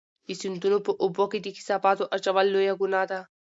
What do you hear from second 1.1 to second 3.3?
کې د کثافاتو اچول لویه ګناه ده.